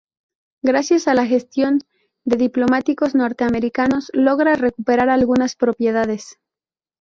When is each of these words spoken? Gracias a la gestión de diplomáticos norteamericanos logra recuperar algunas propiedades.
Gracias 0.63 1.07
a 1.07 1.13
la 1.13 1.27
gestión 1.27 1.81
de 2.25 2.35
diplomáticos 2.35 3.13
norteamericanos 3.13 4.09
logra 4.15 4.55
recuperar 4.55 5.09
algunas 5.11 5.55
propiedades. 5.55 6.39